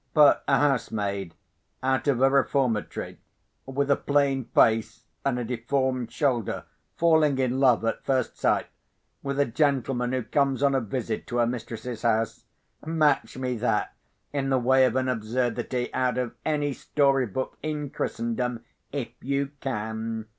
[0.15, 1.35] But a housemaid
[1.83, 3.19] out of a reformatory,
[3.67, 6.65] with a plain face and a deformed shoulder,
[6.97, 8.65] falling in love, at first sight,
[9.21, 12.45] with a gentleman who comes on a visit to her mistress's house,
[12.83, 13.93] match me that,
[14.33, 19.51] in the way of an absurdity, out of any story book in Christendom, if you
[19.59, 20.25] can!